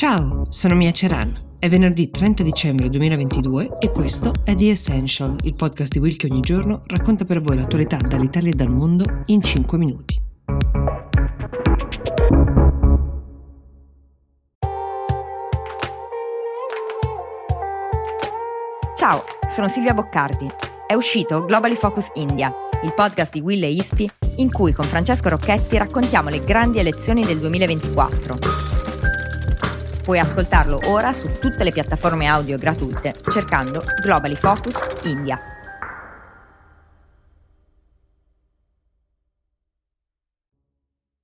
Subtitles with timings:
[0.00, 1.56] Ciao, sono Mia Ceran.
[1.58, 6.26] È venerdì 30 dicembre 2022 e questo è The Essential, il podcast di Will che
[6.26, 10.22] ogni giorno racconta per voi l'attualità dall'Italia e dal mondo in 5 minuti.
[18.96, 20.50] Ciao, sono Silvia Boccardi.
[20.86, 22.50] È uscito Globally Focus India,
[22.84, 27.26] il podcast di Will e Ispi in cui con Francesco Rocchetti raccontiamo le grandi elezioni
[27.26, 28.69] del 2024
[30.10, 35.59] Puoi ascoltarlo ora su tutte le piattaforme audio gratuite cercando Globally Focus India.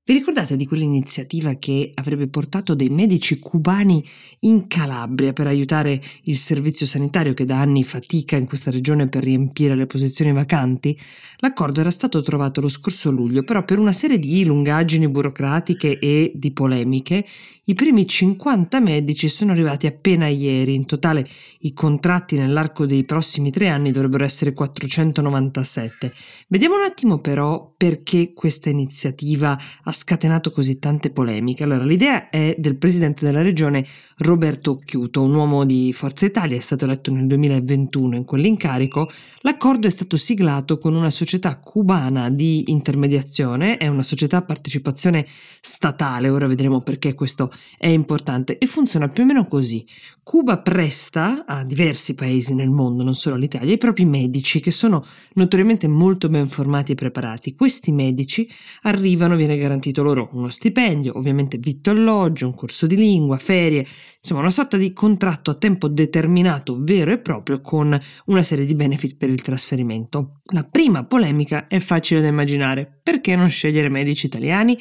[0.09, 4.06] Vi ricordate di quell'iniziativa che avrebbe portato dei medici cubani
[4.42, 9.24] in Calabria per aiutare il servizio sanitario che da anni fatica in questa regione per
[9.24, 10.97] riempire le posizioni vacanti?
[11.38, 16.30] L'accordo era stato trovato lo scorso luglio, però per una serie di lungaggini burocratiche e
[16.36, 17.27] di polemiche,
[17.64, 20.77] i primi 50 medici sono arrivati appena ieri.
[20.77, 21.27] In totale
[21.62, 26.12] i contratti nell'arco dei prossimi tre anni dovrebbero essere 497.
[26.47, 31.64] Vediamo un attimo però perché questa iniziativa ha scatenato così tante polemiche.
[31.64, 33.86] Allora, l'idea è del presidente della regione
[34.19, 39.10] Roberto Occhiuto, un uomo di Forza Italia, è stato eletto nel 2021 in quell'incarico.
[39.41, 45.27] L'accordo è stato siglato con una società cubana di intermediazione, è una società a partecipazione
[45.60, 49.84] statale, ora vedremo perché questo è importante, e funziona più o meno così.
[50.22, 55.04] Cuba presta a diversi paesi nel mondo, non solo all'Italia, i propri medici che sono
[55.34, 57.54] notoriamente molto ben formati e preparati.
[57.67, 58.48] Questi medici
[58.83, 63.84] arrivano, viene garantito loro uno stipendio, ovviamente vitto alloggio, un corso di lingua, ferie,
[64.20, 68.77] insomma una sorta di contratto a tempo determinato vero e proprio con una serie di
[68.77, 70.42] benefit per il trasferimento.
[70.53, 74.78] La prima polemica è facile da immaginare, perché non scegliere medici italiani?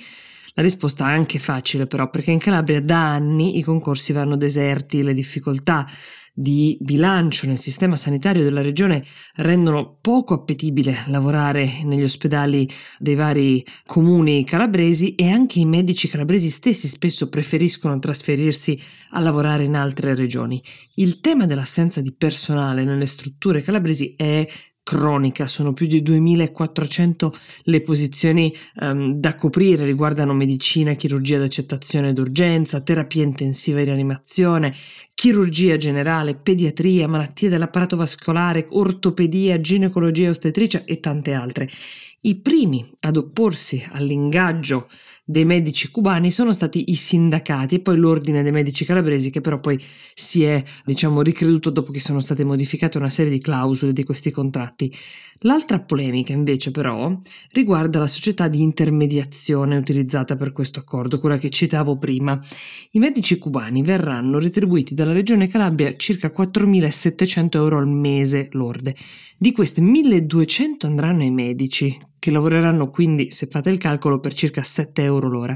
[0.53, 5.01] La risposta è anche facile però perché in Calabria da anni i concorsi vanno deserti,
[5.01, 5.87] le difficoltà
[6.37, 9.01] di bilancio nel sistema sanitario della regione
[9.35, 12.69] rendono poco appetibile lavorare negli ospedali
[12.99, 18.77] dei vari comuni calabresi e anche i medici calabresi stessi spesso preferiscono trasferirsi
[19.11, 20.61] a lavorare in altre regioni.
[20.95, 24.45] Il tema dell'assenza di personale nelle strutture calabresi è
[24.85, 32.81] cronica, sono più di 2400 le posizioni um, da coprire, riguardano medicina, chirurgia d'accettazione d'urgenza,
[32.81, 34.71] terapia intensiva e rianimazione,
[35.15, 41.67] chirurgia generale, pediatria, malattie dell'apparato vascolare, ortopedia, ginecologia e ostetricia e tante altre.
[42.21, 44.87] I primi ad opporsi all'ingaggio
[45.27, 49.59] dei medici cubani sono stati i sindacati e poi l'ordine dei medici calabresi che però
[49.59, 54.03] poi si è diciamo ricreduto dopo che sono state modificate una serie di clausole di
[54.03, 54.93] questi contratti.
[55.39, 57.11] L'altra polemica invece però
[57.51, 62.39] riguarda la società di intermediazione utilizzata per questo accordo, quella che citavo prima.
[62.91, 68.95] I medici cubani verranno retribuiti dalla regione Calabria circa 4.700 euro al mese lorde.
[69.37, 74.63] Di queste 1.200 andranno ai medici, che lavoreranno quindi, se fate il calcolo, per circa
[74.63, 75.55] 7 euro l'ora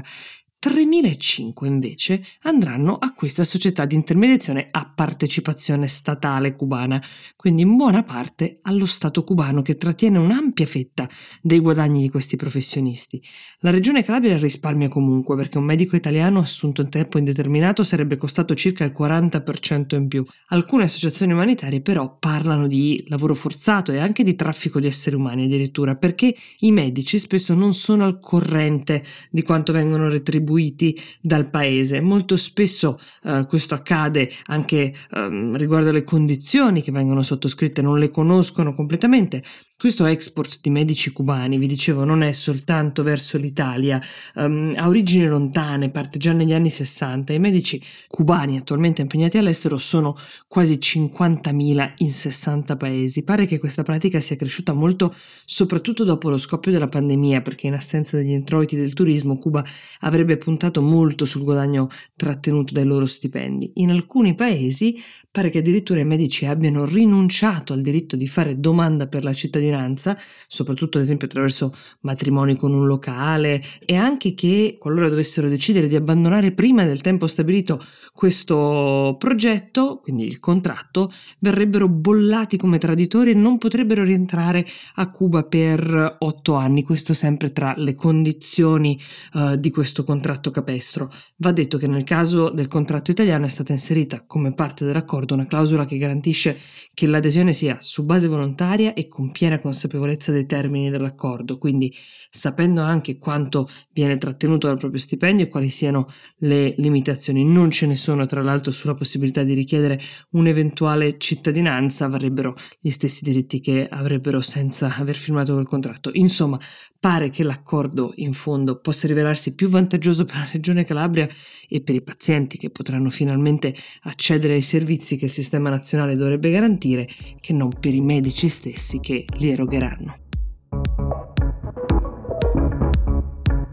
[0.62, 7.02] 3.500 invece andranno a questa società di intermediazione a partecipazione statale cubana,
[7.34, 11.08] quindi in buona parte allo Stato cubano che trattiene un'ampia fetta
[11.40, 13.22] dei guadagni di questi professionisti.
[13.60, 18.54] La regione Calabria risparmia comunque perché un medico italiano assunto in tempo indeterminato sarebbe costato
[18.54, 20.26] circa il 40% in più.
[20.48, 25.44] Alcune associazioni umanitarie però parlano di lavoro forzato e anche di traffico di esseri umani
[25.44, 31.48] addirittura perché i medici spesso non sono al corrente di quanto vengono retribuiti distribuiti dal
[31.48, 32.00] paese.
[32.00, 38.10] Molto spesso eh, questo accade anche eh, riguardo alle condizioni che vengono sottoscritte, non le
[38.10, 39.42] conoscono completamente
[39.80, 43.98] questo export di medici cubani, vi dicevo, non è soltanto verso l'Italia,
[44.34, 47.32] um, ha origini lontane, parte già negli anni 60.
[47.32, 50.14] I medici cubani attualmente impegnati all'estero sono
[50.48, 53.24] quasi 50.000 in 60 paesi.
[53.24, 55.14] Pare che questa pratica sia cresciuta molto
[55.46, 59.64] soprattutto dopo lo scoppio della pandemia, perché in assenza degli introiti del turismo Cuba
[60.00, 63.72] avrebbe puntato molto sul guadagno trattenuto dai loro stipendi.
[63.76, 69.06] In alcuni paesi pare che addirittura i medici abbiano rinunciato al diritto di fare domanda
[69.06, 75.08] per la cittadinanza soprattutto ad esempio attraverso matrimoni con un locale e anche che qualora
[75.08, 77.80] dovessero decidere di abbandonare prima del tempo stabilito
[78.12, 84.66] questo progetto, quindi il contratto, verrebbero bollati come traditori e non potrebbero rientrare
[84.96, 89.00] a Cuba per otto anni, questo sempre tra le condizioni
[89.34, 91.10] uh, di questo contratto capestro.
[91.36, 95.34] Va detto che nel caso del contratto italiano è stata inserita come parte dell'accordo nell'accordo,
[95.34, 96.58] una clausola che garantisce
[96.94, 101.94] che l'adesione sia su base volontaria e con piena consapevolezza dei termini dell'accordo, quindi
[102.30, 106.08] sapendo anche quanto viene trattenuto dal proprio stipendio e quali siano
[106.38, 107.44] le limitazioni.
[107.44, 110.00] Non ce ne sono, tra l'altro, sulla possibilità di richiedere
[110.30, 116.10] un'eventuale cittadinanza, avrebbero gli stessi diritti che avrebbero senza aver firmato quel contratto.
[116.14, 116.58] Insomma,
[116.98, 121.28] pare che l'accordo in fondo possa rivelarsi più vantaggioso per la Regione Calabria
[121.66, 124.62] e per i pazienti che potranno finalmente accedere ai
[125.10, 127.08] servizi che il sistema nazionale dovrebbe garantire,
[127.40, 130.14] che non per i medici stessi che li erogheranno.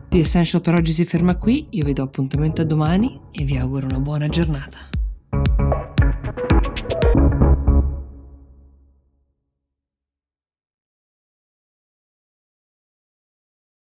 [0.09, 3.57] The Essential per oggi si ferma qui, io vi do appuntamento a domani e vi
[3.57, 4.96] auguro una buona giornata.